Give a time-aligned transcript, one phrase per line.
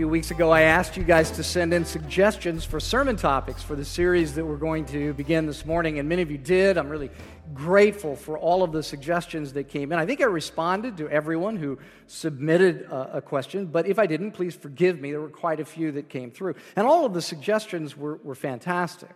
[0.00, 3.76] few weeks ago, I asked you guys to send in suggestions for sermon topics for
[3.76, 6.78] the series that we're going to begin this morning, and many of you did.
[6.78, 7.10] I'm really
[7.52, 9.98] grateful for all of the suggestions that came in.
[9.98, 14.30] I think I responded to everyone who submitted a, a question, but if I didn't,
[14.30, 15.10] please forgive me.
[15.10, 18.34] There were quite a few that came through, and all of the suggestions were, were
[18.34, 19.10] fantastic.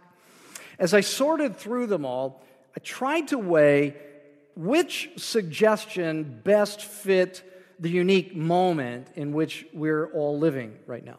[0.79, 2.45] As I sorted through them all,
[2.77, 3.97] I tried to weigh
[4.55, 7.43] which suggestion best fit
[7.79, 11.19] the unique moment in which we're all living right now.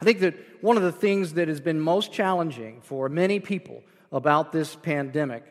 [0.00, 3.82] I think that one of the things that has been most challenging for many people
[4.12, 5.44] about this pandemic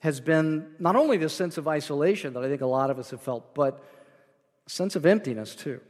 [0.00, 3.10] has been not only the sense of isolation that I think a lot of us
[3.10, 3.84] have felt, but
[4.66, 5.80] a sense of emptiness too.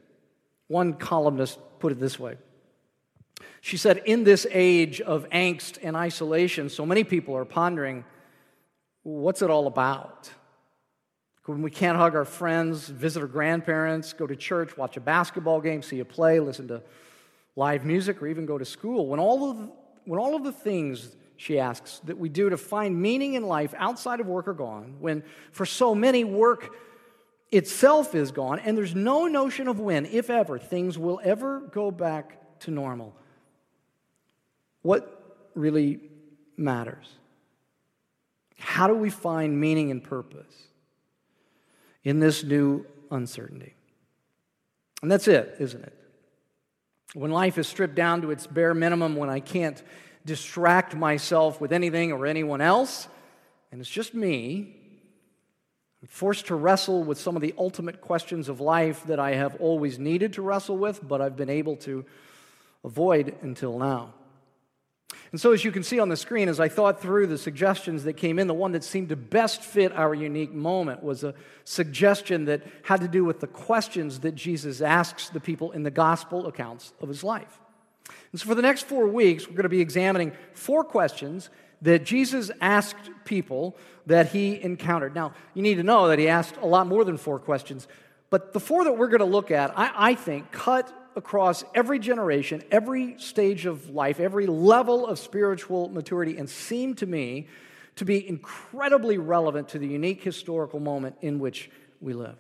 [0.69, 2.37] One columnist put it this way
[3.61, 8.05] She said, In this age of angst and isolation, so many people are pondering
[9.03, 10.31] what's it all about?
[11.47, 15.61] When we can't hug our friends, visit our grandparents, go to church, watch a basketball
[15.61, 16.83] game, see a play, listen to
[17.57, 19.09] live music, or even go to school.
[19.09, 19.71] When all of,
[20.05, 23.75] when all of the things, she asks, that we do to find meaning in life
[23.77, 26.77] outside of work are gone, when for so many work
[27.51, 31.91] itself is gone, and there's no notion of when, if ever, things will ever go
[31.91, 33.15] back to normal,
[34.83, 36.01] what really
[36.57, 37.09] matters?
[38.59, 40.55] How do we find meaning and purpose?
[42.05, 43.75] In this new uncertainty.
[45.03, 45.97] And that's it, isn't it?
[47.15, 49.83] When life is stripped down to its bare minimum, when I can't
[50.25, 53.09] distract myself with anything or anyone else,
[53.71, 54.77] and it's just me,
[56.01, 59.57] I'm forced to wrestle with some of the ultimate questions of life that I have
[59.61, 62.05] always needed to wrestle with, but I've been able to
[62.85, 64.15] avoid until now.
[65.33, 68.05] And so, as you can see on the screen, as I thought through the suggestions
[68.05, 71.35] that came in, the one that seemed to best fit our unique moment was a
[71.65, 75.91] suggestion that had to do with the questions that Jesus asks the people in the
[75.91, 77.61] gospel accounts of his life.
[78.31, 81.49] And so, for the next four weeks, we're going to be examining four questions
[81.81, 85.15] that Jesus asked people that he encountered.
[85.15, 87.89] Now, you need to know that he asked a lot more than four questions,
[88.29, 91.99] but the four that we're going to look at, I, I think, cut across every
[91.99, 97.49] generation, every stage of life, every level of spiritual maturity, and seem to me
[97.97, 101.71] to be incredibly relevant to the unique historical moment in which
[102.01, 102.37] we live.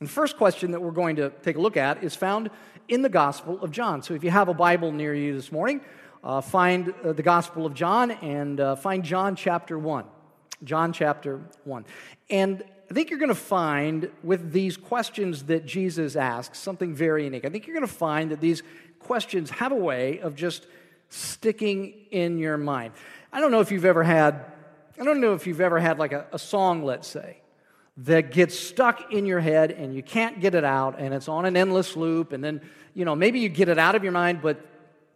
[0.00, 2.50] And the first question that we're going to take a look at is found
[2.88, 4.02] in the Gospel of John.
[4.02, 5.80] So if you have a Bible near you this morning,
[6.24, 10.04] uh, find uh, the Gospel of John and uh, find John chapter 1.
[10.64, 11.84] John chapter 1.
[12.30, 17.24] And I think you're going to find with these questions that Jesus asks something very
[17.24, 17.46] unique.
[17.46, 18.62] I think you're going to find that these
[18.98, 20.66] questions have a way of just
[21.08, 22.92] sticking in your mind.
[23.32, 24.44] I don't know if you've ever had,
[25.00, 27.38] I don't know if you've ever had like a, a song, let's say,
[27.96, 31.46] that gets stuck in your head and you can't get it out and it's on
[31.46, 32.60] an endless loop and then,
[32.92, 34.60] you know, maybe you get it out of your mind, but,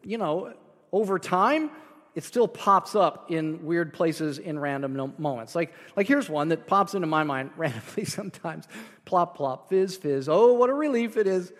[0.02, 0.54] you know,
[0.92, 1.70] over time,
[2.16, 5.54] it still pops up in weird places in random moments.
[5.54, 8.66] Like, like here's one that pops into my mind randomly sometimes.
[9.04, 10.28] Plop, plop, fizz, fizz.
[10.28, 11.52] Oh, what a relief it is.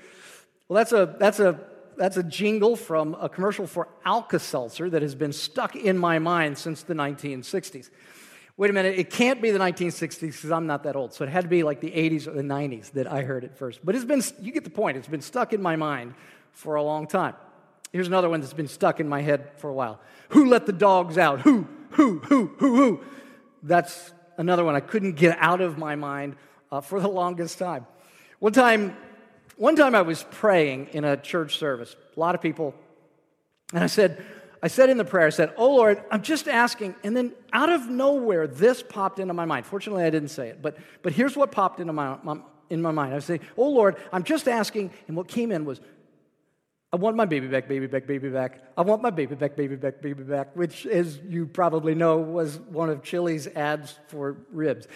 [0.66, 1.60] Well, that's a, that's a,
[1.98, 6.56] that's a jingle from a commercial for Alka-Seltzer that has been stuck in my mind
[6.56, 7.90] since the 1960s.
[8.56, 11.12] Wait a minute, it can't be the 1960s because I'm not that old.
[11.12, 13.54] So it had to be like the 80s or the 90s that I heard it
[13.54, 13.84] first.
[13.84, 16.14] But it's been, you get the point, it's been stuck in my mind
[16.52, 17.34] for a long time.
[17.92, 20.00] Here's another one that's been stuck in my head for a while.
[20.30, 21.40] Who let the dogs out?
[21.40, 23.00] Who, who, who, who, who?
[23.62, 26.36] That's another one I couldn't get out of my mind
[26.70, 27.86] uh, for the longest time.
[28.38, 28.96] One time,
[29.56, 32.74] one time I was praying in a church service, a lot of people,
[33.72, 34.22] and I said,
[34.62, 36.96] I said in the prayer, I said, Oh Lord, I'm just asking.
[37.04, 39.66] And then out of nowhere, this popped into my mind.
[39.66, 42.38] Fortunately, I didn't say it, but, but here's what popped into my, my
[42.68, 43.14] in my mind.
[43.14, 44.90] I say, Oh Lord, I'm just asking.
[45.08, 45.80] And what came in was,
[46.96, 48.58] I want my baby back, baby back, baby back.
[48.74, 52.58] I want my baby back, baby back, baby back, which, as you probably know, was
[52.58, 54.88] one of Chili's ads for ribs.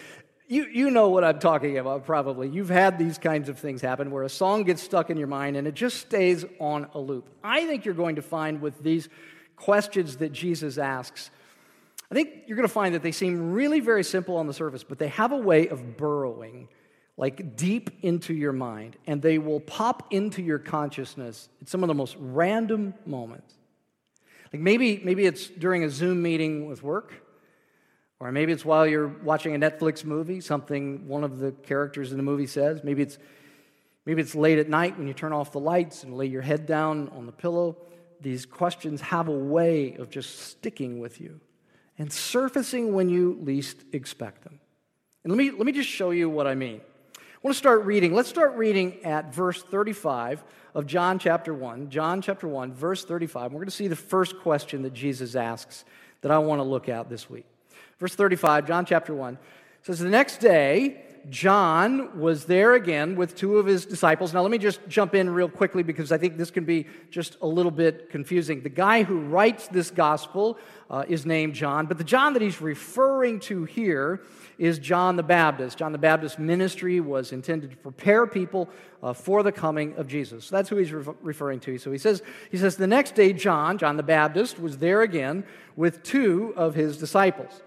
[0.48, 2.48] You, you know what I'm talking about, probably.
[2.48, 5.58] You've had these kinds of things happen where a song gets stuck in your mind
[5.58, 7.28] and it just stays on a loop.
[7.44, 9.10] I think you're going to find with these
[9.56, 11.30] questions that Jesus asks,
[12.10, 14.84] I think you're going to find that they seem really very simple on the surface,
[14.84, 16.68] but they have a way of burrowing
[17.16, 21.88] like deep into your mind, and they will pop into your consciousness at some of
[21.88, 23.54] the most random moments.
[24.52, 27.12] Like maybe, maybe it's during a Zoom meeting with work,
[28.18, 32.16] or maybe it's while you're watching a Netflix movie, something one of the characters in
[32.16, 32.82] the movie says.
[32.82, 33.18] Maybe it's,
[34.06, 36.66] maybe it's late at night when you turn off the lights and lay your head
[36.66, 37.76] down on the pillow.
[38.20, 41.40] These questions have a way of just sticking with you
[41.98, 44.60] and surfacing when you least expect them.
[45.22, 46.80] And let me, let me just show you what I mean.
[47.42, 48.12] Want to start reading.
[48.14, 50.44] Let's start reading at verse 35
[50.74, 51.88] of John chapter 1.
[51.88, 53.52] John chapter 1, verse 35.
[53.52, 55.86] We're going to see the first question that Jesus asks
[56.20, 57.46] that I want to look at this week.
[57.98, 59.38] Verse 35, John chapter 1
[59.82, 64.32] says, The next day, John was there again with two of his disciples.
[64.32, 67.36] Now, let me just jump in real quickly because I think this can be just
[67.42, 68.62] a little bit confusing.
[68.62, 70.56] The guy who writes this gospel
[70.88, 74.22] uh, is named John, but the John that he's referring to here
[74.58, 75.78] is John the Baptist.
[75.78, 78.68] John the Baptist's ministry was intended to prepare people
[79.02, 80.46] uh, for the coming of Jesus.
[80.46, 81.78] So that's who he's re- referring to.
[81.78, 85.44] So he says, he says, the next day, John, John the Baptist, was there again
[85.76, 87.62] with two of his disciples.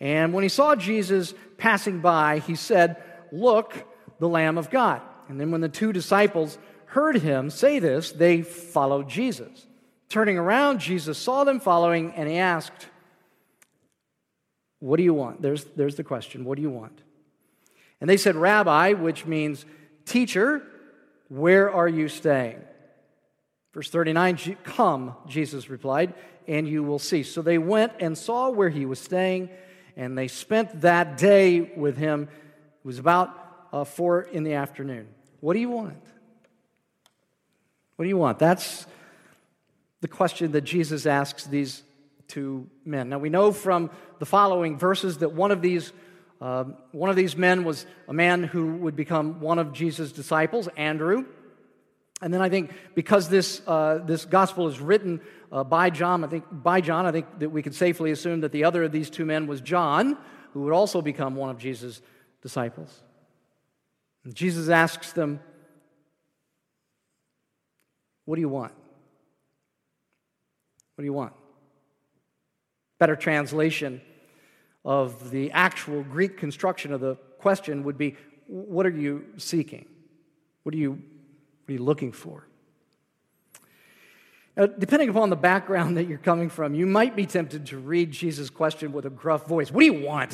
[0.00, 3.02] And when he saw Jesus passing by, he said,
[3.32, 3.84] Look,
[4.18, 5.02] the Lamb of God.
[5.28, 9.66] And then when the two disciples heard him say this, they followed Jesus.
[10.08, 12.86] Turning around, Jesus saw them following, and he asked,
[14.78, 15.42] What do you want?
[15.42, 16.44] There's, there's the question.
[16.44, 17.02] What do you want?
[18.00, 19.64] And they said, Rabbi, which means
[20.04, 20.62] teacher,
[21.28, 22.62] where are you staying?
[23.74, 26.14] Verse 39, Come, Jesus replied,
[26.46, 27.22] and you will see.
[27.22, 29.50] So they went and saw where he was staying,
[29.96, 32.28] and they spent that day with him.
[32.84, 33.30] It was about
[33.72, 35.08] uh, four in the afternoon.
[35.40, 36.02] What do you want?
[37.96, 38.38] What do you want?
[38.38, 38.86] That's
[40.02, 41.82] the question that Jesus asks these
[42.28, 43.08] two men.
[43.08, 45.92] Now we know from the following verses that one of these
[46.40, 50.68] uh, one of these men was a man who would become one of Jesus' disciples,
[50.76, 51.24] Andrew.
[52.20, 55.20] And then I think because this, uh, this gospel is written
[55.52, 58.52] uh, by John, I think by John, I think that we could safely assume that
[58.52, 60.18] the other of these two men was John,
[60.52, 62.00] who would also become one of Jesus'
[62.42, 63.02] disciples.
[64.24, 65.40] And Jesus asks them,
[68.24, 68.72] What do you want?
[70.94, 71.32] What do you want?
[72.98, 74.00] Better translation
[74.84, 78.16] of the actual Greek construction of the question would be
[78.46, 79.86] What are you seeking?
[80.62, 82.45] What are you, what are you looking for?
[84.56, 88.10] Now, depending upon the background that you're coming from, you might be tempted to read
[88.10, 90.32] Jesus' question with a gruff voice What do you want?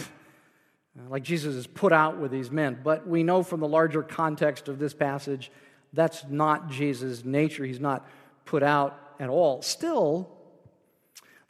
[0.98, 2.78] Uh, like Jesus is put out with these men.
[2.82, 5.50] But we know from the larger context of this passage
[5.92, 7.64] that's not Jesus' nature.
[7.64, 8.06] He's not
[8.44, 9.62] put out at all.
[9.62, 10.28] Still,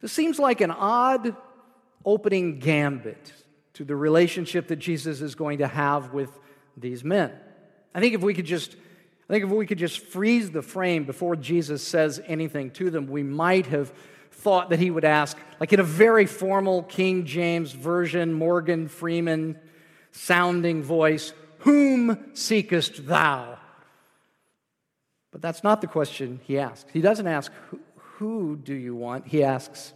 [0.01, 1.35] this seems like an odd
[2.05, 3.31] opening gambit
[3.73, 6.29] to the relationship that Jesus is going to have with
[6.75, 7.31] these men.
[7.95, 8.75] I think if we could just
[9.33, 13.23] think if we could just freeze the frame before Jesus says anything to them, we
[13.23, 13.91] might have
[14.31, 19.59] thought that he would ask, like in a very formal King James Version, Morgan Freeman
[20.11, 23.57] sounding voice, Whom seekest thou?
[25.31, 26.91] But that's not the question he asks.
[26.91, 27.51] He doesn't ask,
[27.95, 29.25] Who do you want?
[29.27, 29.93] He asks,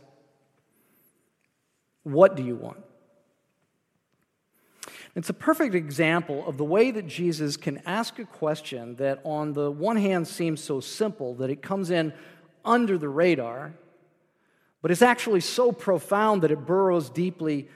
[2.01, 2.86] What do you want?
[5.17, 9.53] It's a perfect example of the way that Jesus can ask a question that, on
[9.53, 12.13] the one hand, seems so simple that it comes in
[12.63, 13.73] under the radar,
[14.83, 17.67] but it's actually so profound that it burrows deeply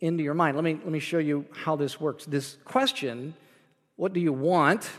[0.00, 0.54] into your mind.
[0.54, 2.26] Let me, let me show you how this works.
[2.26, 3.32] This question,
[3.96, 4.90] what do you want?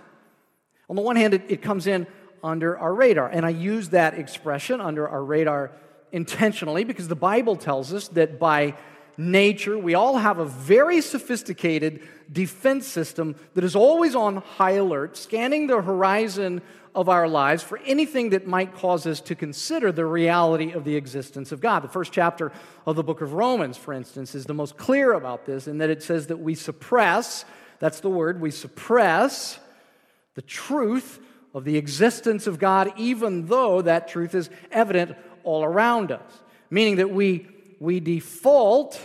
[0.89, 2.08] On the one hand, it, it comes in
[2.44, 3.29] under our radar.
[3.29, 5.70] And I use that expression under our radar
[6.12, 8.74] intentionally because the Bible tells us that by
[9.17, 12.01] nature, we all have a very sophisticated
[12.32, 16.62] defense system that is always on high alert, scanning the horizon
[16.96, 20.96] of our lives for anything that might cause us to consider the reality of the
[20.96, 21.84] existence of God.
[21.84, 22.51] The first chapter
[22.86, 25.89] of the book of Romans, for instance, is the most clear about this in that
[25.89, 27.46] it says that we suppress,
[27.79, 29.60] that's the word, we suppress
[30.36, 31.20] the truth
[31.53, 36.41] of the existence of God, even though that truth is evident all around us.
[36.70, 37.48] Meaning that we
[37.84, 38.98] we default,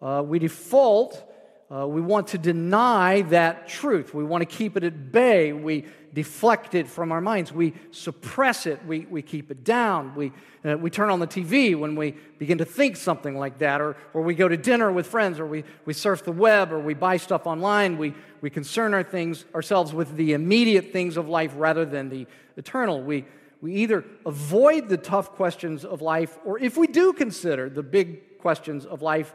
[0.00, 1.30] uh, we default,
[1.70, 4.14] uh, we want to deny that truth.
[4.14, 5.52] We want to keep it at bay.
[5.52, 7.52] We deflect it from our minds.
[7.52, 8.80] We suppress it.
[8.86, 10.14] We, we keep it down.
[10.14, 10.32] We,
[10.64, 13.94] uh, we turn on the TV when we begin to think something like that, or,
[14.14, 16.94] or we go to dinner with friends, or we, we surf the web, or we
[16.94, 17.98] buy stuff online.
[17.98, 22.26] We, we concern our things, ourselves with the immediate things of life rather than the
[22.56, 23.02] eternal.
[23.02, 23.26] We,
[23.64, 28.36] we either avoid the tough questions of life, or if we do consider the big
[28.36, 29.32] questions of life,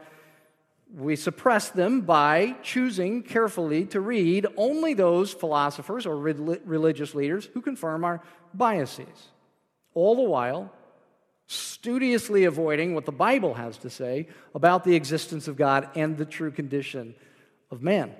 [0.94, 7.60] we suppress them by choosing carefully to read only those philosophers or religious leaders who
[7.60, 8.22] confirm our
[8.54, 9.30] biases.
[9.94, 10.72] All the while,
[11.48, 16.24] studiously avoiding what the Bible has to say about the existence of God and the
[16.24, 17.16] true condition
[17.72, 18.14] of man.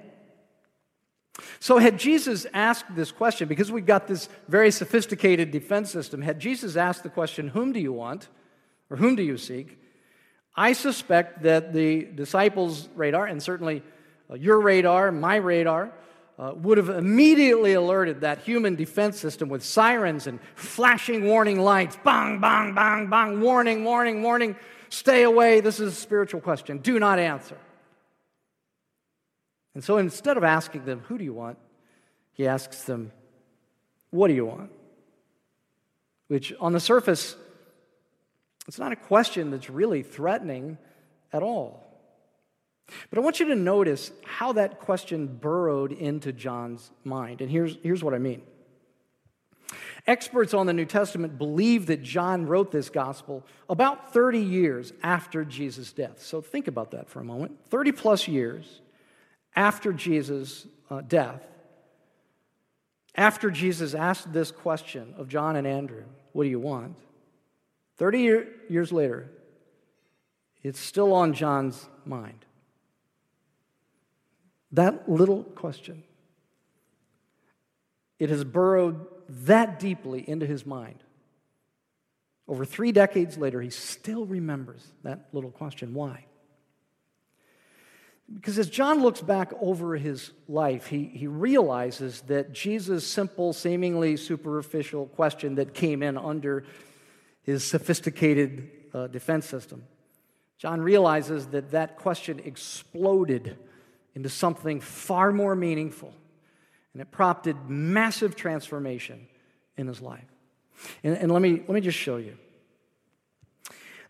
[1.59, 6.39] So, had Jesus asked this question, because we've got this very sophisticated defense system, had
[6.39, 8.29] Jesus asked the question, Whom do you want?
[8.91, 9.79] or Whom do you seek?
[10.57, 13.83] I suspect that the disciples' radar, and certainly
[14.29, 15.93] uh, your radar, my radar,
[16.39, 21.99] uh, would have immediately alerted that human defense system with sirens and flashing warning lights.
[22.03, 23.41] Bang, bang, bang, bang.
[23.41, 24.57] Warning, warning, warning.
[24.89, 25.61] Stay away.
[25.61, 26.79] This is a spiritual question.
[26.79, 27.57] Do not answer.
[29.75, 31.59] And so instead of asking them, Who do you want?
[32.33, 33.13] he asks them,
[34.11, 34.71] What do you want?
[36.29, 37.37] Which on the surface,
[38.69, 40.79] it's not a question that's really threatening
[41.33, 41.87] at all.
[43.09, 47.41] But I want you to notice how that question burrowed into John's mind.
[47.41, 48.43] And here's, here's what I mean.
[50.07, 55.45] Experts on the New Testament believe that John wrote this gospel about 30 years after
[55.45, 56.23] Jesus' death.
[56.23, 57.59] So think about that for a moment.
[57.69, 58.81] 30 plus years
[59.55, 61.43] after Jesus' uh, death,
[63.15, 66.97] after Jesus asked this question of John and Andrew, What do you want?
[67.97, 69.31] 30 year, years later,
[70.63, 72.45] it's still on John's mind.
[74.73, 76.05] That little question,
[78.19, 81.03] it has burrowed that deeply into his mind.
[82.47, 85.95] Over three decades later, he still remembers that little question.
[85.95, 86.25] Why?
[88.33, 94.17] Because as John looks back over his life, he, he realizes that Jesus' simple, seemingly
[94.17, 96.65] superficial question that came in under
[97.43, 99.85] his sophisticated uh, defense system,
[100.59, 103.57] John realizes that that question exploded
[104.15, 106.13] into something far more meaningful,
[106.93, 109.27] and it prompted massive transformation
[109.77, 110.25] in his life.
[111.03, 112.37] And, and let, me, let me just show you.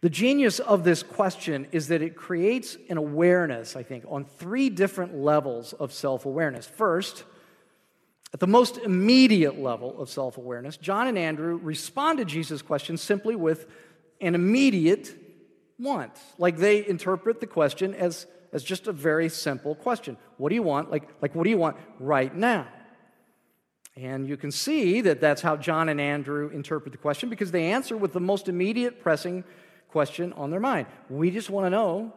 [0.02, 4.70] The genius of this question is that it creates an awareness, I think, on three
[4.70, 6.66] different levels of self awareness.
[6.66, 7.24] First,
[8.32, 12.96] at the most immediate level of self awareness, John and Andrew respond to Jesus' question
[12.96, 13.66] simply with
[14.22, 15.14] an immediate
[15.78, 16.12] want.
[16.38, 20.62] Like they interpret the question as, as just a very simple question What do you
[20.62, 20.90] want?
[20.90, 22.66] Like, like, what do you want right now?
[23.96, 27.72] And you can see that that's how John and Andrew interpret the question because they
[27.72, 29.44] answer with the most immediate pressing
[29.90, 30.86] question on their mind.
[31.08, 32.12] We just want to know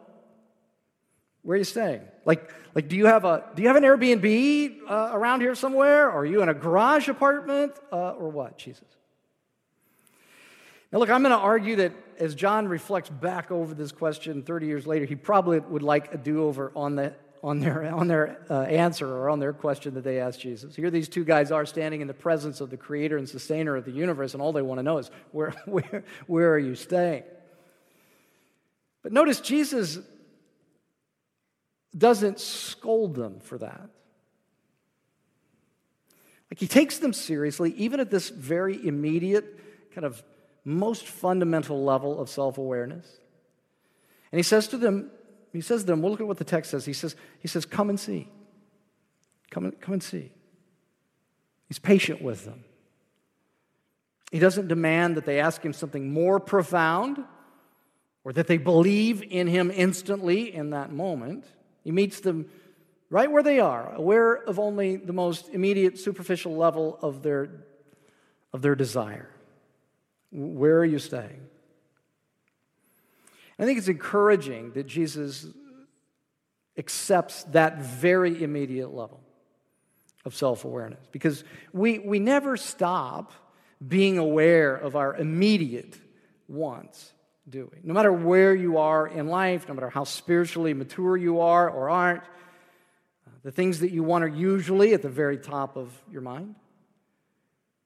[1.42, 2.00] where you're you staying?
[2.24, 6.08] Like, like do you have a do you have an Airbnb uh, around here somewhere?
[6.08, 8.56] Or are you in a garage apartment uh, or what?
[8.56, 8.88] Jesus.
[10.94, 14.66] Now, look, I'm going to argue that as John reflects back over this question 30
[14.66, 17.12] years later, he probably would like a do over on, the,
[17.42, 20.76] on their, on their uh, answer or on their question that they asked Jesus.
[20.76, 23.84] Here, these two guys are standing in the presence of the creator and sustainer of
[23.84, 27.24] the universe, and all they want to know is where, where, where are you staying?
[29.04, 29.98] But notice Jesus
[31.96, 33.90] doesn't scold them for that.
[36.50, 39.60] Like he takes them seriously, even at this very immediate,
[39.94, 40.22] kind of
[40.64, 43.06] most fundamental level of self awareness.
[44.32, 45.10] And he says to them,
[45.52, 46.84] he says to them, well, look at what the text says.
[46.84, 48.28] He says, he says come and see.
[49.50, 50.32] Come and, come and see.
[51.68, 52.64] He's patient with them.
[54.32, 57.22] He doesn't demand that they ask him something more profound
[58.24, 61.44] or that they believe in him instantly in that moment.
[61.84, 62.46] He meets them
[63.10, 67.50] right where they are, aware of only the most immediate, superficial level of their,
[68.52, 69.28] of their desire.
[70.32, 71.46] Where are you staying?
[73.58, 75.46] I think it's encouraging that Jesus
[76.76, 79.20] accepts that very immediate level
[80.24, 83.32] of self awareness because we, we never stop
[83.86, 85.96] being aware of our immediate
[86.48, 87.13] wants
[87.48, 87.80] do we?
[87.82, 91.90] No matter where you are in life, no matter how spiritually mature you are or
[91.90, 96.22] aren't, uh, the things that you want are usually at the very top of your
[96.22, 96.54] mind.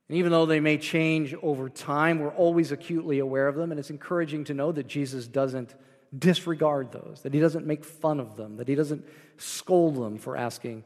[0.09, 3.71] And even though they may change over time, we're always acutely aware of them.
[3.71, 5.75] And it's encouraging to know that Jesus doesn't
[6.17, 10.37] disregard those, that he doesn't make fun of them, that he doesn't scold them for
[10.37, 10.85] asking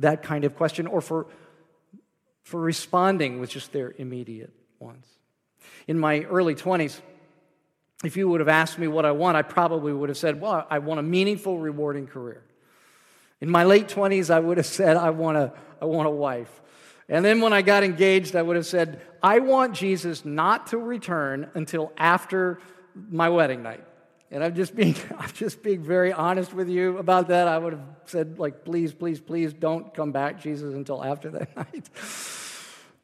[0.00, 1.26] that kind of question or for,
[2.42, 5.08] for responding with just their immediate wants.
[5.86, 7.00] In my early 20s,
[8.04, 10.66] if you would have asked me what I want, I probably would have said, Well,
[10.70, 12.42] I want a meaningful, rewarding career.
[13.40, 16.60] In my late 20s, I would have said, I want a, I want a wife.
[17.08, 20.78] And then when I got engaged, I would have said, I want Jesus not to
[20.78, 22.60] return until after
[22.94, 23.84] my wedding night.
[24.30, 27.48] And I'm just being, I'm just being very honest with you about that.
[27.48, 31.56] I would have said, like, please, please, please don't come back, Jesus, until after that
[31.56, 31.88] night.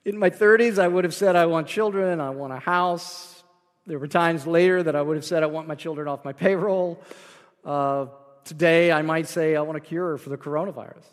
[0.04, 3.33] In my 30s, I would have said, I want children, I want a house,
[3.86, 6.32] there were times later that I would have said, I want my children off my
[6.32, 7.02] payroll.
[7.64, 8.06] Uh,
[8.44, 11.04] today, I might say, I want a cure for the coronavirus.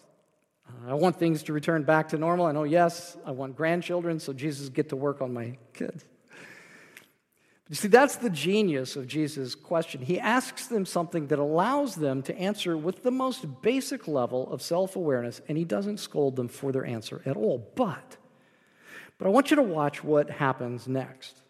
[0.67, 2.45] Uh, I want things to return back to normal.
[2.45, 6.05] I know, yes, I want grandchildren, so Jesus get to work on my kids.
[7.65, 10.01] But You see, that's the genius of Jesus' question.
[10.01, 14.61] He asks them something that allows them to answer with the most basic level of
[14.61, 17.69] self awareness, and he doesn't scold them for their answer at all.
[17.75, 18.15] But,
[19.17, 21.40] but I want you to watch what happens next.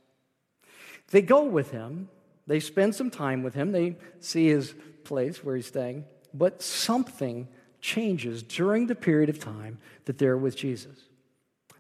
[1.12, 2.10] They go with him,
[2.48, 7.48] they spend some time with him, they see his place where he's staying, but something
[7.82, 10.98] changes during the period of time that they're with Jesus.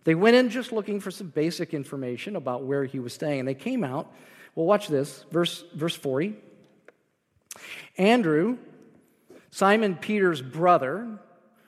[0.03, 3.47] They went in just looking for some basic information about where he was staying, and
[3.47, 4.11] they came out.
[4.55, 6.35] Well, watch this, verse, verse 40.
[7.97, 8.57] Andrew,
[9.51, 11.19] Simon Peter's brother,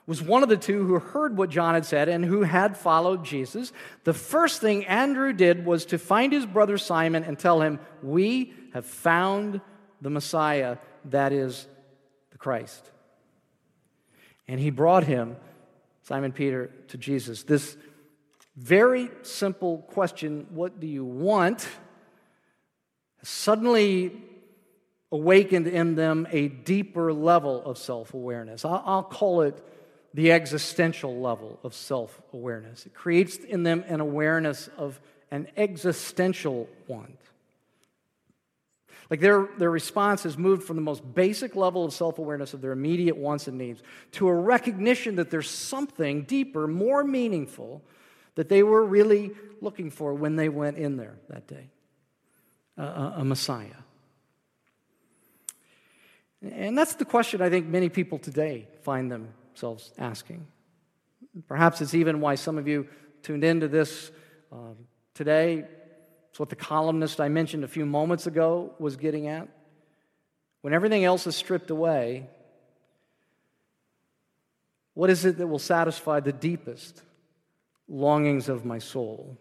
[0.06, 3.24] was one of the two who heard what John had said and who had followed
[3.24, 3.72] Jesus.
[4.04, 8.52] The first thing Andrew did was to find his brother Simon and tell him, We
[8.74, 9.60] have found
[10.02, 11.66] the Messiah, that is
[12.32, 12.90] the Christ.
[14.46, 15.36] And he brought him,
[16.02, 17.44] Simon Peter, to Jesus.
[17.44, 17.76] This
[18.56, 21.66] very simple question, What do you want?
[23.22, 24.12] suddenly
[25.10, 28.64] awakened in them a deeper level of self awareness.
[28.64, 29.62] I'll call it
[30.14, 32.86] the existential level of self awareness.
[32.86, 37.18] It creates in them an awareness of an existential want.
[39.10, 42.62] Like their, their response has moved from the most basic level of self awareness of
[42.62, 47.82] their immediate wants and needs to a recognition that there's something deeper, more meaningful
[48.36, 51.70] that they were really looking for when they went in there that day
[52.78, 53.66] a, a Messiah.
[56.42, 60.44] And that's the question I think many people today find them themselves asking.
[61.46, 62.88] Perhaps it's even why some of you
[63.22, 64.10] tuned into this
[64.52, 64.74] uh,
[65.14, 65.64] today.
[66.30, 69.48] It's what the columnist I mentioned a few moments ago was getting at.
[70.62, 72.26] When everything else is stripped away,
[74.94, 77.02] what is it that will satisfy the deepest
[77.88, 79.38] longings of my soul?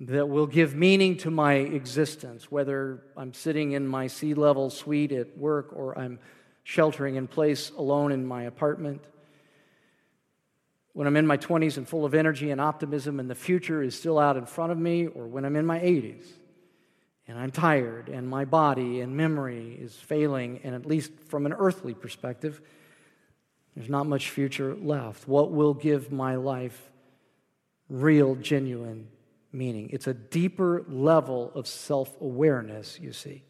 [0.00, 5.38] That will give meaning to my existence, whether I'm sitting in my C-level suite at
[5.38, 6.18] work or I'm
[6.68, 9.02] sheltering in place alone in my apartment.
[10.92, 13.98] When I'm in my 20s and full of energy and optimism and the future is
[13.98, 16.26] still out in front of me, or when I'm in my 80s
[17.26, 21.54] and I'm tired and my body and memory is failing, and at least from an
[21.54, 22.60] earthly perspective,
[23.74, 25.26] there's not much future left.
[25.26, 26.90] What will give my life
[27.88, 29.08] real, genuine
[29.52, 29.88] meaning?
[29.90, 33.42] It's a deeper level of self awareness, you see.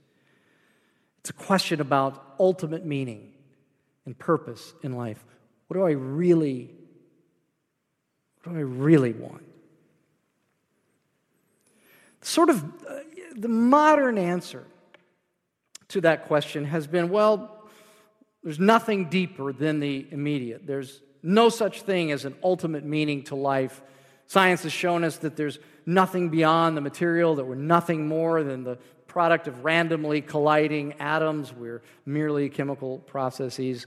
[1.29, 3.35] It's a question about ultimate meaning
[4.07, 5.23] and purpose in life.
[5.67, 6.71] What do I really
[8.43, 9.45] what do I really want?
[12.23, 13.01] Sort of uh,
[13.37, 14.65] the modern answer
[15.89, 17.69] to that question has been well,
[18.43, 20.67] there's nothing deeper than the immediate.
[20.67, 23.83] There's no such thing as an ultimate meaning to life.
[24.29, 28.65] Science has shown us that there's nothing beyond the material, that we're nothing more than
[28.65, 31.53] the product of randomly colliding atoms.
[31.53, 33.87] We're merely chemical processes.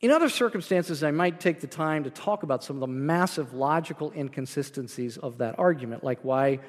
[0.00, 3.54] In other circumstances, I might take the time to talk about some of the massive
[3.54, 6.60] logical inconsistencies of that argument, like why,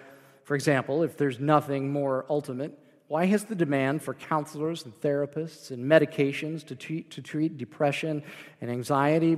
[0.45, 2.77] for example, if there's nothing more ultimate,
[3.07, 8.23] why has the demand for counselors and therapists and medications to treat, to treat depression
[8.61, 9.37] and anxiety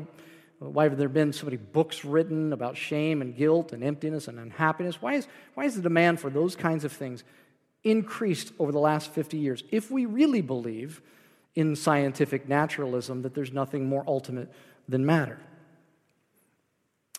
[0.69, 4.37] why have there been so many books written about shame and guilt and emptiness and
[4.37, 5.01] unhappiness?
[5.01, 7.23] Why is, why is the demand for those kinds of things
[7.83, 9.63] increased over the last 50 years?
[9.71, 11.01] If we really believe
[11.55, 14.51] in scientific naturalism that there's nothing more ultimate
[14.87, 15.39] than matter.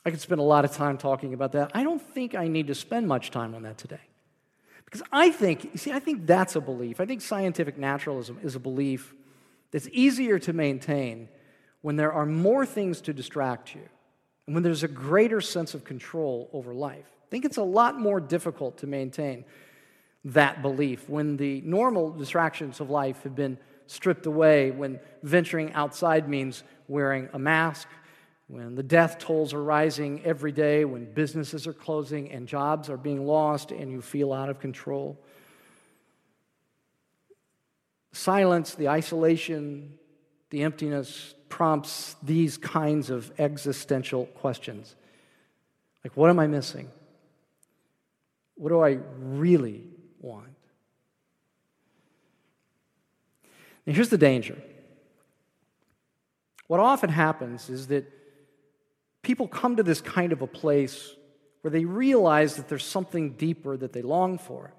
[0.06, 1.70] I could spend a lot of time talking about that.
[1.74, 4.00] I don't think I need to spend much time on that today.
[4.84, 7.00] Because I think, you see, I think that's a belief.
[7.00, 9.14] I think scientific naturalism is a belief
[9.70, 11.28] that's easier to maintain
[11.82, 13.82] when there are more things to distract you,
[14.46, 17.06] and when there's a greater sense of control over life.
[17.24, 19.44] I think it's a lot more difficult to maintain
[20.24, 26.28] that belief when the normal distractions of life have been stripped away, when venturing outside
[26.28, 27.88] means wearing a mask,
[28.46, 32.96] when the death tolls are rising every day, when businesses are closing and jobs are
[32.96, 35.18] being lost and you feel out of control.
[38.12, 39.98] Silence, the isolation,
[40.50, 44.96] the emptiness, prompts these kinds of existential questions.
[46.02, 46.88] Like, what am I missing?
[48.54, 49.82] What do I really
[50.18, 50.56] want?
[53.86, 54.56] Now, here's the danger.
[56.68, 58.10] What often happens is that
[59.20, 61.14] people come to this kind of a place
[61.60, 64.72] where they realize that there's something deeper that they long for.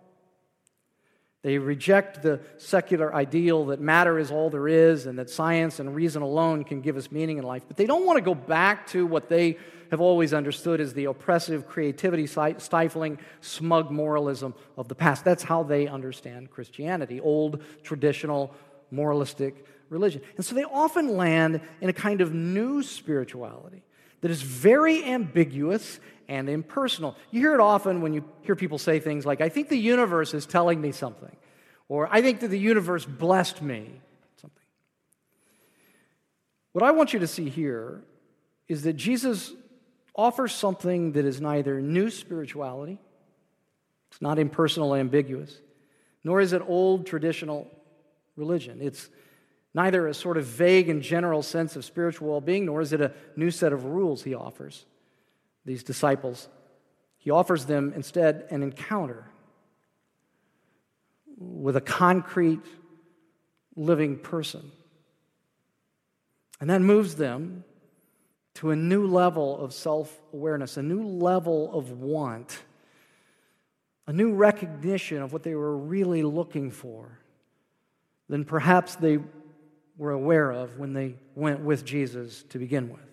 [1.43, 5.93] They reject the secular ideal that matter is all there is and that science and
[5.93, 7.63] reason alone can give us meaning in life.
[7.67, 9.57] But they don't want to go back to what they
[9.91, 15.25] have always understood as the oppressive, creativity stifling, smug moralism of the past.
[15.25, 18.55] That's how they understand Christianity old, traditional,
[18.89, 20.21] moralistic religion.
[20.37, 23.83] And so they often land in a kind of new spirituality
[24.21, 27.15] that is very ambiguous and impersonal.
[27.31, 30.33] You hear it often when you hear people say things like, I think the universe
[30.33, 31.35] is telling me something,
[31.87, 34.01] or I think that the universe blessed me,
[34.41, 34.63] something.
[36.71, 38.03] What I want you to see here
[38.67, 39.51] is that Jesus
[40.15, 42.99] offers something that is neither new spirituality,
[44.11, 45.59] it's not impersonal, ambiguous,
[46.23, 47.67] nor is it old traditional
[48.35, 48.79] religion.
[48.79, 49.09] It's
[49.73, 53.01] neither a sort of vague and general sense of spiritual well being, nor is it
[53.01, 54.85] a new set of rules he offers
[55.65, 56.47] these disciples.
[57.17, 59.25] He offers them instead an encounter
[61.37, 62.65] with a concrete,
[63.75, 64.71] living person.
[66.59, 67.63] And that moves them
[68.55, 72.59] to a new level of self awareness, a new level of want,
[74.07, 77.19] a new recognition of what they were really looking for
[78.29, 79.19] than perhaps they
[79.97, 83.12] were aware of when they went with Jesus to begin with.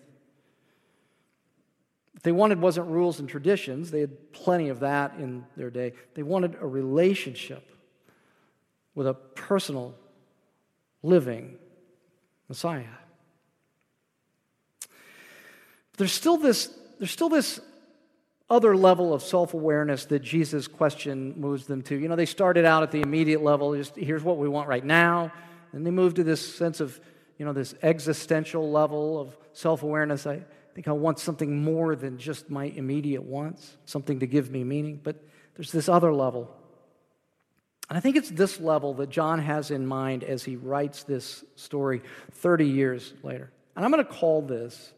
[2.21, 5.93] What they wanted wasn't rules and traditions, they had plenty of that in their day.
[6.13, 7.67] They wanted a relationship
[8.93, 9.95] with a personal,
[11.01, 11.57] living
[12.47, 12.83] Messiah.
[15.97, 17.59] There's still this, there's still this
[18.51, 21.97] other level of self awareness that Jesus' question moves them to.
[21.97, 24.85] You know, they started out at the immediate level, just here's what we want right
[24.85, 25.31] now.
[25.71, 26.99] And they moved to this sense of,
[27.39, 30.27] you know, this existential level of self awareness.
[30.27, 34.63] I think I want something more than just my immediate wants, something to give me
[34.63, 34.99] meaning.
[35.03, 35.23] But
[35.55, 36.49] there's this other level.
[37.89, 41.43] And I think it's this level that John has in mind as he writes this
[41.55, 43.51] story 30 years later.
[43.75, 44.93] And I'm going to call this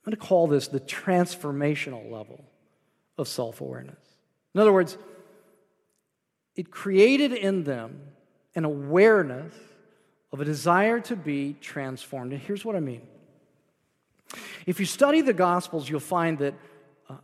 [0.00, 2.42] I'm going to call this the transformational level
[3.18, 3.98] of self awareness.
[4.54, 4.96] In other words,
[6.56, 8.00] it created in them
[8.54, 9.54] an awareness
[10.32, 12.32] of a desire to be transformed.
[12.32, 13.02] And here's what I mean.
[14.66, 16.54] If you study the Gospels, you'll find that
[17.08, 17.16] uh,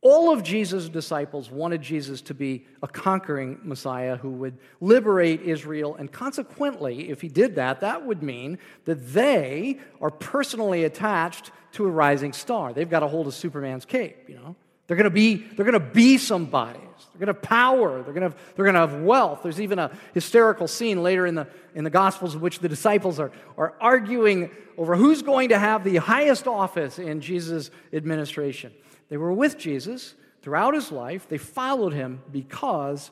[0.00, 5.94] all of Jesus' disciples wanted Jesus to be a conquering Messiah who would liberate Israel.
[5.96, 11.84] And consequently, if he did that, that would mean that they are personally attached to
[11.86, 12.72] a rising star.
[12.72, 14.56] They've got a hold of Superman's cape, you know.
[14.88, 16.80] They're going to be they're going to be somebody.
[17.18, 18.02] They're going to have power.
[18.02, 19.40] They're going to have, they're going to have wealth.
[19.42, 23.18] There's even a hysterical scene later in the, in the Gospels in which the disciples
[23.20, 28.72] are, are arguing over who's going to have the highest office in Jesus' administration.
[29.08, 31.28] They were with Jesus throughout his life.
[31.28, 33.10] They followed him because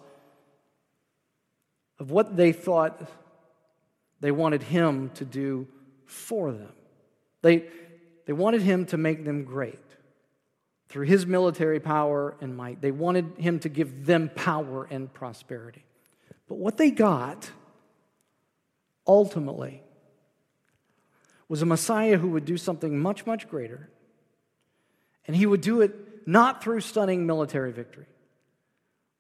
[1.99, 3.01] of what they thought
[4.21, 5.67] they wanted him to do
[6.05, 6.73] for them.
[7.43, 7.65] They,
[8.27, 9.86] they wanted him to make them great
[10.89, 12.81] through his military power and might.
[12.81, 15.85] They wanted him to give them power and prosperity.
[16.49, 17.51] But what they got
[19.07, 19.83] ultimately
[21.49, 23.89] was a Messiah who would do something much, much greater.
[25.27, 25.95] And he would do it
[26.27, 28.07] not through stunning military victory,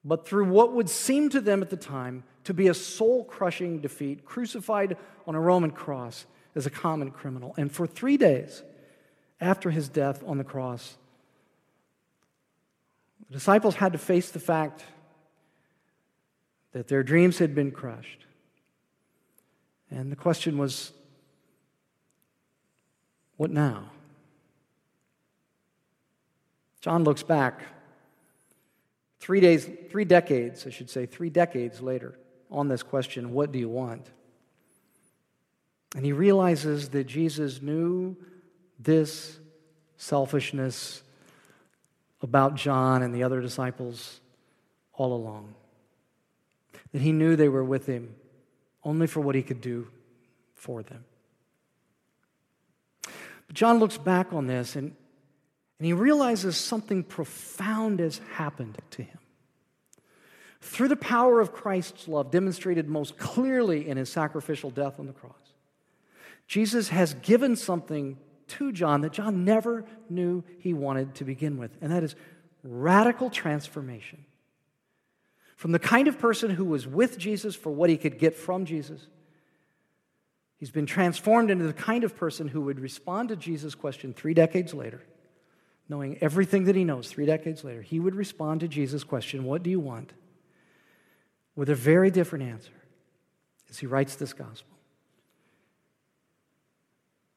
[0.04, 3.80] but through what would seem to them at the time to be a soul crushing
[3.80, 7.54] defeat, crucified on a Roman cross as a common criminal.
[7.56, 8.62] And for three days,
[9.40, 10.96] after his death on the cross,
[13.28, 14.84] the disciples had to face the fact
[16.72, 18.26] that their dreams had been crushed.
[19.90, 20.92] And the question was,
[23.36, 23.90] what now?
[26.80, 27.62] John looks back
[29.18, 32.18] three days, three decades, I should say, three decades later
[32.50, 34.06] on this question, what do you want?
[35.96, 38.16] And he realizes that Jesus knew
[38.78, 39.38] this
[39.96, 41.02] selfishness
[42.22, 44.20] about John and the other disciples
[44.92, 45.54] all along.
[46.92, 48.14] That he knew they were with him
[48.84, 49.88] only for what he could do
[50.54, 51.04] for them.
[53.02, 54.94] But John looks back on this and,
[55.78, 59.18] and he realizes something profound has happened to him.
[60.60, 65.12] Through the power of Christ's love, demonstrated most clearly in his sacrificial death on the
[65.12, 65.32] cross,
[66.48, 71.76] Jesus has given something to John that John never knew he wanted to begin with,
[71.80, 72.14] and that is
[72.62, 74.24] radical transformation.
[75.56, 78.64] From the kind of person who was with Jesus for what he could get from
[78.64, 79.06] Jesus,
[80.58, 84.34] he's been transformed into the kind of person who would respond to Jesus' question three
[84.34, 85.02] decades later,
[85.88, 87.82] knowing everything that he knows three decades later.
[87.82, 90.12] He would respond to Jesus' question, What do you want?
[91.56, 92.72] with a very different answer
[93.70, 94.75] as he writes this gospel.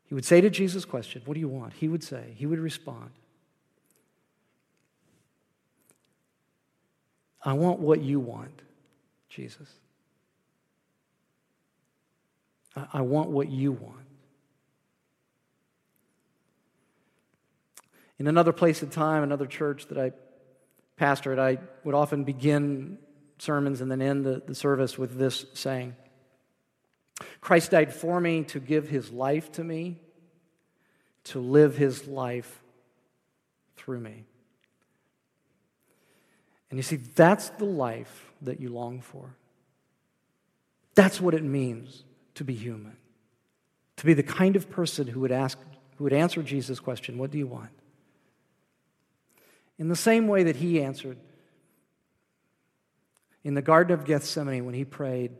[0.09, 1.73] He would say to Jesus' question, What do you want?
[1.73, 3.11] He would say, He would respond,
[7.43, 8.63] I want what you want,
[9.29, 9.69] Jesus.
[12.91, 13.95] I want what you want.
[18.17, 20.11] In another place and time, another church that I
[20.99, 22.97] pastored, I would often begin
[23.37, 25.95] sermons and then end the, the service with this saying
[27.41, 29.97] Christ died for me to give his life to me,
[31.25, 32.63] to live his life
[33.75, 34.25] through me.
[36.69, 39.35] And you see, that's the life that you long for.
[40.95, 42.03] That's what it means
[42.35, 42.97] to be human,
[43.97, 45.57] to be the kind of person who would ask,
[45.97, 47.71] who would answer Jesus' question, What do you want?
[49.77, 51.17] In the same way that he answered
[53.43, 55.31] in the Garden of Gethsemane when he prayed,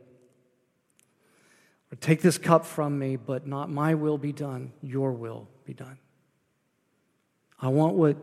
[1.98, 5.98] Take this cup from me, but not my will be done, your will be done.
[7.60, 8.16] I want what,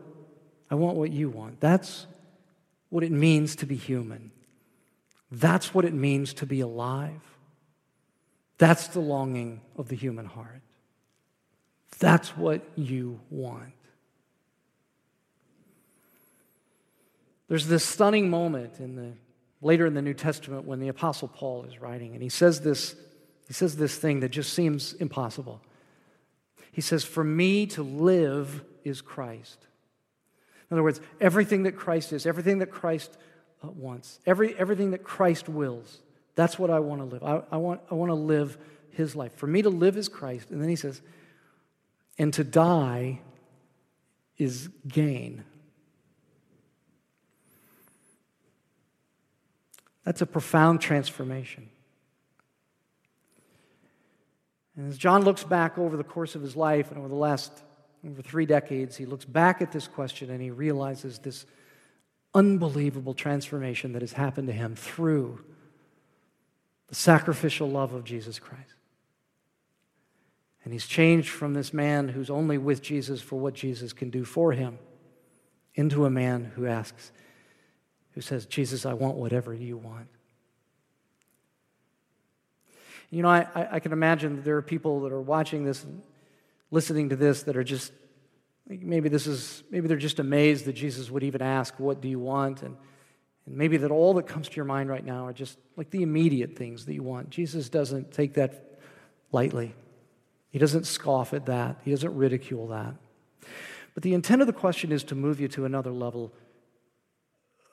[0.70, 1.60] I want what you want.
[1.60, 2.06] That's
[2.88, 4.30] what it means to be human.
[5.30, 7.20] That's what it means to be alive.
[8.56, 10.62] That's the longing of the human heart.
[11.98, 13.74] That's what you want.
[17.48, 19.12] There's this stunning moment in the
[19.60, 22.94] later in the New Testament when the apostle Paul is writing and he says this
[23.48, 25.62] he says this thing that just seems impossible.
[26.70, 29.66] He says for me to live is Christ.
[30.70, 33.16] In other words, everything that Christ is, everything that Christ
[33.64, 35.98] uh, wants, every, everything that Christ wills,
[36.34, 37.24] that's what I want to live.
[37.24, 38.58] I, I, want, I want to live
[38.90, 39.34] his life.
[39.34, 40.50] For me to live is Christ.
[40.50, 41.00] And then he says,
[42.18, 43.20] and to die
[44.36, 45.42] is gain.
[50.04, 51.70] That's a profound transformation.
[54.78, 57.64] And as John looks back over the course of his life and over the last
[58.06, 61.46] over three decades, he looks back at this question and he realizes this
[62.32, 65.44] unbelievable transformation that has happened to him through
[66.86, 68.74] the sacrificial love of Jesus Christ.
[70.62, 74.24] And he's changed from this man who's only with Jesus for what Jesus can do
[74.24, 74.78] for him
[75.74, 77.10] into a man who asks,
[78.12, 80.06] who says, Jesus, I want whatever you want.
[83.10, 86.02] You know, I, I can imagine that there are people that are watching this and
[86.70, 87.92] listening to this that are just
[88.68, 92.18] maybe this is maybe they're just amazed that Jesus would even ask, What do you
[92.18, 92.62] want?
[92.62, 92.76] And,
[93.46, 96.02] and maybe that all that comes to your mind right now are just like the
[96.02, 97.30] immediate things that you want.
[97.30, 98.78] Jesus doesn't take that
[99.32, 99.74] lightly.
[100.50, 101.80] He doesn't scoff at that.
[101.84, 102.94] He doesn't ridicule that.
[103.94, 106.32] But the intent of the question is to move you to another level,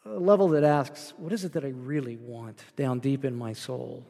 [0.06, 3.54] a level that asks, What is it that I really want down deep in my
[3.54, 4.06] soul?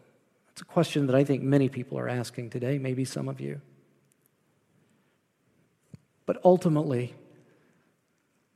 [0.55, 3.59] It's a question that I think many people are asking today, maybe some of you.
[6.25, 7.13] But ultimately,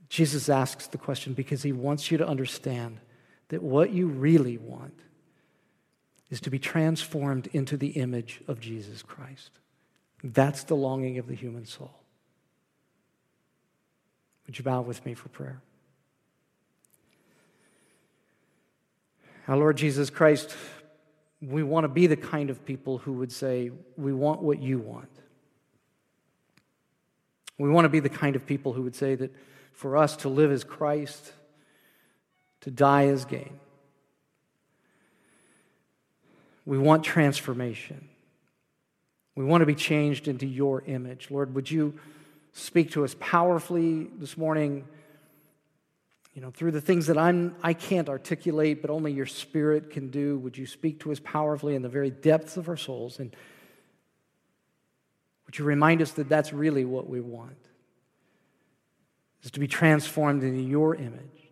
[0.08, 3.02] Jesus asks the question because he wants you to understand
[3.50, 4.98] that what you really want
[6.30, 9.52] is to be transformed into the image of Jesus Christ.
[10.24, 11.92] That's the longing of the human soul.
[14.48, 15.62] Would you bow with me for prayer?
[19.50, 20.56] Our Lord Jesus Christ,
[21.42, 24.80] we want to be the kind of people who would say, We want what you
[24.80, 25.10] want.
[27.58, 29.34] We want to be the kind of people who would say that
[29.74, 31.34] for us to live as Christ,
[32.62, 33.60] to die as gain.
[36.66, 38.10] We want transformation.
[39.36, 41.32] We want to be changed into your image.
[41.32, 41.98] Lord, would you
[42.54, 44.86] speak to us powerfully this morning?
[46.40, 50.10] You know, through the things that I'm, I can't articulate, but only your spirit can
[50.10, 53.20] do, would you speak to us powerfully in the very depths of our souls?
[53.20, 53.36] And
[55.46, 57.58] would you remind us that that's really what we want?
[59.44, 61.50] Is to be transformed into your image,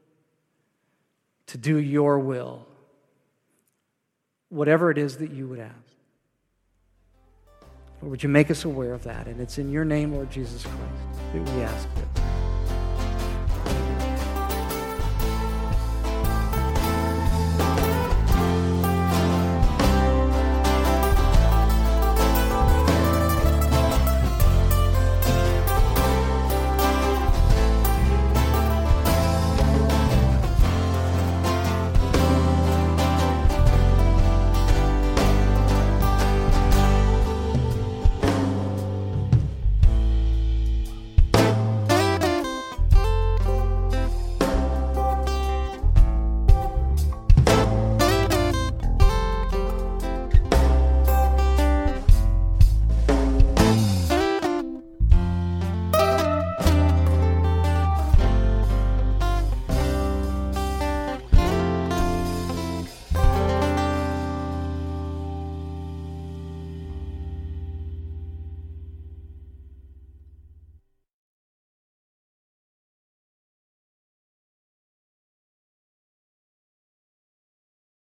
[1.47, 2.65] to do your will,
[4.47, 5.75] whatever it is that you would ask.
[8.01, 9.27] Lord, would you make us aware of that?
[9.27, 12.26] And it's in your name, Lord Jesus Christ, that we ask it.